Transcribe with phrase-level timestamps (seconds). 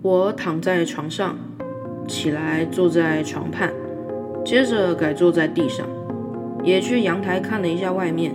[0.00, 1.36] 我躺在床上，
[2.06, 3.72] 起来坐在床畔，
[4.44, 5.86] 接着改坐在地上，
[6.64, 8.34] 也去阳台看了一下外面，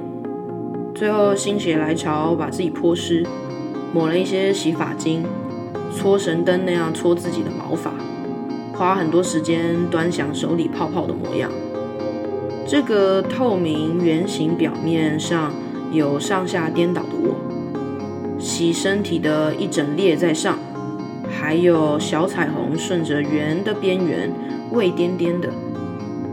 [0.93, 3.25] 最后心血来潮把自己泼湿，
[3.91, 5.25] 抹了一些洗发精，
[5.91, 7.91] 搓神灯那样搓自己的毛发，
[8.73, 11.49] 花很多时间端详手里泡泡的模样。
[12.67, 15.51] 这个透明圆形表面上
[15.91, 17.01] 有上下颠倒
[18.53, 20.59] 其，身体的一整列在上。
[21.27, 24.31] 还有小彩虹顺着圆的边缘，
[24.71, 25.49] 微颠颠的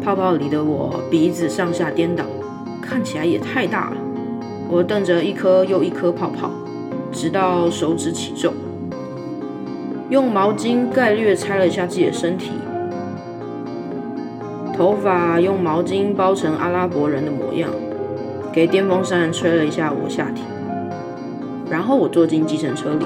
[0.05, 2.23] 泡泡里的我，鼻子上下颠倒，
[2.83, 3.97] 看起来也太大了。
[4.69, 6.51] 我瞪着一颗又一颗泡泡，
[7.11, 8.53] 直到手指起皱。
[10.11, 12.51] 用毛巾概略拆了一下自己的身体，
[14.77, 17.71] 头发用毛巾包成阿拉伯人的模样，
[18.53, 20.43] 给电风扇吹了一下我下体，
[21.71, 23.05] 然后我坐进计程车里。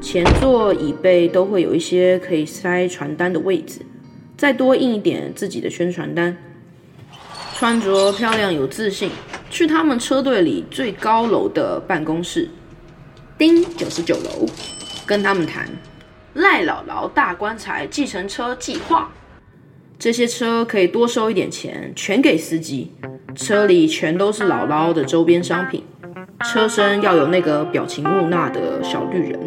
[0.00, 3.80] 前座椅背都会有一些可以塞传单的位置，
[4.36, 6.36] 再多印一点自己的宣传单。
[7.54, 9.10] 穿着漂亮有自信，
[9.48, 12.50] 去他们车队里最高楼的办公室，
[13.38, 14.46] 丁九十九楼，
[15.06, 15.68] 跟他们谈
[16.34, 19.12] 赖姥姥大棺材计程车计划。
[19.96, 22.90] 这些车可以多收一点钱，全给司机。
[23.36, 25.84] 车里全都是姥姥的周边商品，
[26.44, 29.38] 车身要有那个表情木讷的小绿人。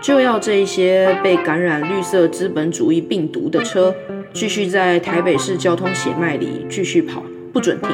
[0.00, 3.94] 就要这一些被感染绿色资本主义病毒的车，
[4.32, 7.22] 继续在台北市交通血脉里继续跑，
[7.52, 7.90] 不准停。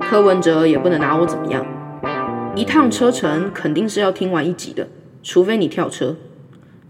[0.00, 1.64] 柯文哲也不能拿我怎么样。
[2.54, 4.88] 一趟车程肯定是要听完一集的，
[5.22, 6.16] 除非你跳车。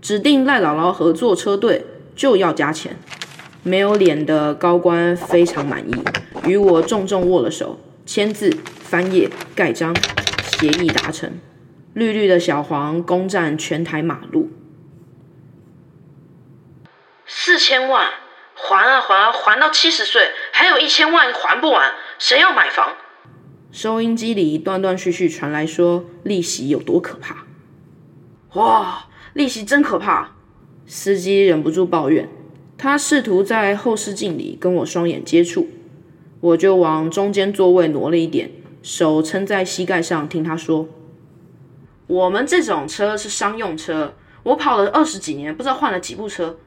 [0.01, 2.97] 指定赖姥姥合作车队就要加钱。
[3.63, 5.95] 没有脸的高官非常满意，
[6.47, 9.95] 与我重重握了手，签字、翻页、盖章，
[10.59, 11.39] 协议达成。
[11.95, 14.51] 绿绿的小黄攻占全台马路，
[17.25, 18.11] 四千万
[18.55, 22.95] 还啊还啊还到七十岁，还有一千万还不完，谁要买房？
[23.71, 27.47] 收音机里断断续续传来说利息有多可怕，
[28.55, 30.33] 哇，利息真可怕！
[30.87, 32.29] 司机忍不住抱怨，
[32.77, 35.69] 他试图在后视镜里跟我双眼接触，
[36.45, 38.51] 我就往中间座位挪了一点，
[38.83, 40.87] 手撑在膝盖上听他说。
[42.07, 46.59] 我们这种车是商用车，我跑了二十几年，不知道换了几部车，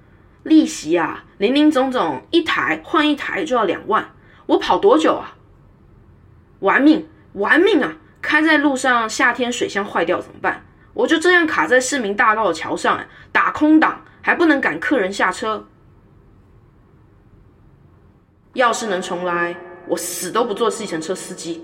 [0.42, 4.10] 利息啊，零零总总，一台换一台就要两万，
[4.48, 5.36] 我跑多久啊？
[6.62, 7.98] 玩命，玩命啊！
[8.20, 10.66] 开在路上，夏天水箱坏掉怎么办？
[10.96, 15.68] 我就这样卡在市民大道的桥上，打空挡，还不能赶客人下车。
[18.54, 19.56] 要是能重来，
[19.90, 21.62] 我死都不做计程车司机。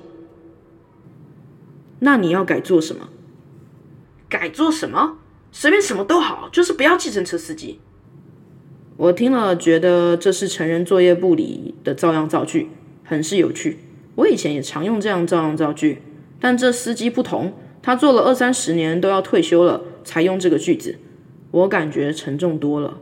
[2.00, 3.09] 那你要改做什么？
[4.28, 5.17] 改做什么？
[5.51, 7.79] 随便什么都好，就是不要计程车司机。
[8.97, 12.69] 我听了，觉得这是成人作业簿里的照样造句，
[13.03, 13.78] 很是有趣。
[14.16, 16.01] 我以前也常用这样照样造句，
[16.40, 20.97] 但这司机不同，他做了二三十年都要退休了才用这个句子，
[21.51, 23.00] 我感觉沉重多了。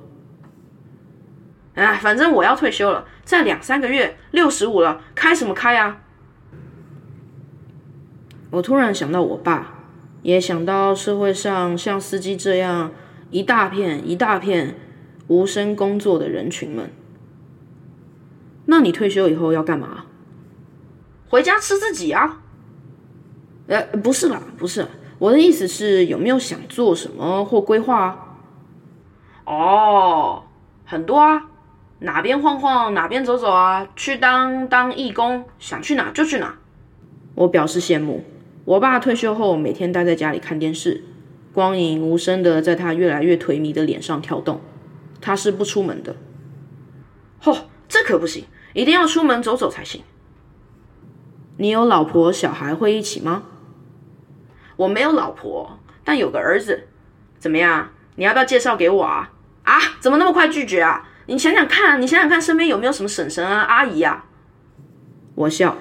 [1.76, 6.02] 哎，反正我要退休了，再两三个月，六十五了，开什么开啊？
[8.50, 9.78] 我突然想到我爸。
[10.24, 12.92] 也想到社会上像司机这样
[13.32, 14.76] 一大片一大片
[15.26, 16.92] 无声工作的人群们，
[18.66, 20.06] 那你退休以后要干嘛？
[21.28, 22.44] 回家吃自己啊？
[23.66, 24.86] 呃，不是啦，不是，
[25.18, 28.38] 我的意思是有没有想做什么或规划啊？
[29.46, 30.44] 哦，
[30.86, 31.48] 很多啊，
[32.04, 36.58] 哪边晃晃哪边走走啊，去当当义工，想去哪就去哪。
[37.36, 38.24] 我表示羡慕。
[38.66, 41.04] 我爸退休后，每天待在家里看电视，
[41.54, 44.62] 光影无声的在他越来越颓靡的脸上跳动。
[45.22, 46.16] 他是不出门的。
[47.40, 47.56] 嚯，
[47.88, 50.02] 这可不行，一定要出门走走才行。
[51.58, 53.44] 你有老婆小孩会一起吗？
[54.76, 56.88] 我没有老婆，但有个儿子。
[57.38, 57.90] 怎么样？
[58.16, 59.32] 你要不要介绍给我啊？
[59.64, 59.80] 啊？
[60.00, 61.08] 怎么那么快拒绝啊？
[61.32, 64.26] 你想想看，你想想看，身边有没有什么婶婶啊、阿姨啊？
[65.34, 65.78] 我笑。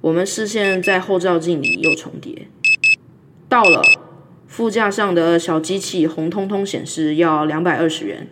[0.00, 2.48] 我们视线在后照镜里又重叠。
[3.46, 3.82] 到了，
[4.46, 8.26] 副驾上的小机器红彤彤显示要两百二十元。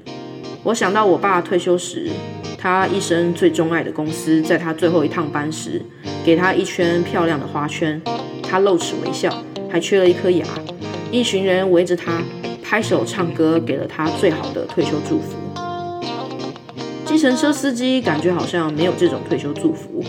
[0.65, 2.09] 我想到我爸退休时，
[2.57, 5.83] 他一生最钟爱的公司，在他最后一趟班时，
[6.25, 8.01] 给他一圈漂亮的花圈，
[8.43, 9.31] 他露齿微笑，
[9.71, 10.47] 还缺了一颗牙。
[11.11, 12.23] 一群人围着他
[12.63, 15.37] 拍手唱歌，给了他最好的退休祝福。
[17.23, 20.03] 计程车司机感觉好像没有这种退休祝福。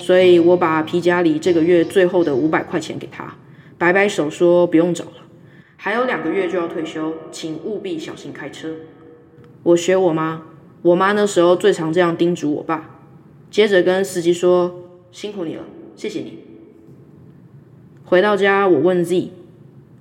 [0.00, 3.36] 所以我把皮夹里这个月最后的五百块钱给他，
[3.78, 5.12] 摆摆手说不用找了，
[5.76, 8.74] 还有两个月就要退休，请务必小心开车。
[9.62, 10.42] 我学我妈，
[10.82, 12.98] 我妈那时候最常这样叮嘱我爸。
[13.48, 15.62] 接着跟司机说辛苦你了，
[15.94, 16.40] 谢谢你。
[18.04, 19.30] 回到家，我问 Z，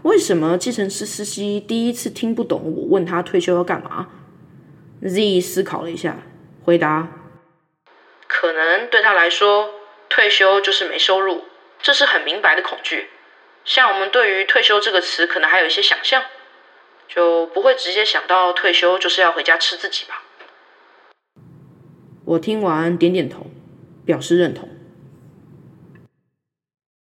[0.01, 4.07] 为什么计程车司机第一次听不懂我问他退休要干嘛
[5.03, 6.23] ？Z 思考了一下，
[6.65, 7.07] 回答：
[8.27, 9.71] 可能对他来说。
[10.07, 11.43] 退休就是没收入，
[11.81, 13.09] 这是很明白的恐惧。
[13.65, 16.23] 像我们对于退休这个词，可能还有一些想象，
[17.07, 20.23] 就不会直接想到退休就是要回家吃自己吧。
[22.23, 23.47] 我听完点点头，
[24.05, 24.69] 表示认同。